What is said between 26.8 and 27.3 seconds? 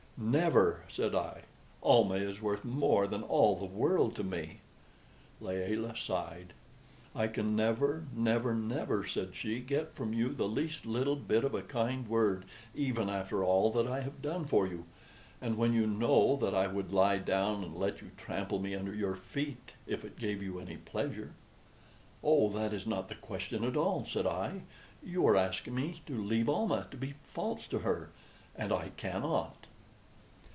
to be